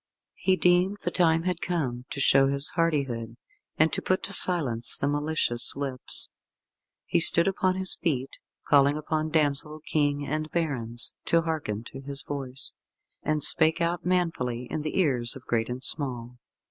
He 0.39 0.55
deemed 0.55 0.97
the 1.03 1.11
time 1.11 1.43
had 1.43 1.61
come 1.61 2.05
to 2.09 2.19
show 2.19 2.47
his 2.47 2.69
hardihood, 2.71 3.37
and 3.77 3.93
to 3.93 4.01
put 4.01 4.23
to 4.23 4.33
silence 4.33 4.97
the 4.97 5.07
malicious 5.07 5.75
lips. 5.75 6.27
He 7.05 7.19
stood 7.19 7.47
upon 7.47 7.75
his 7.75 7.95
feet, 7.97 8.39
calling 8.67 8.97
upon 8.97 9.29
damsel, 9.29 9.79
King 9.85 10.25
and 10.25 10.49
barons 10.49 11.13
to 11.25 11.43
hearken 11.43 11.83
to 11.91 12.01
his 12.01 12.23
voice, 12.23 12.73
and 13.21 13.43
spake 13.43 13.79
out 13.79 14.03
manfully 14.03 14.67
in 14.71 14.81
the 14.81 14.99
ears 14.99 15.35
of 15.35 15.45
great 15.45 15.69
and 15.69 15.83
small. 15.83 16.39